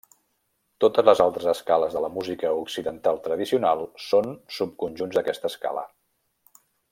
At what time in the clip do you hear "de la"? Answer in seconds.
1.97-2.09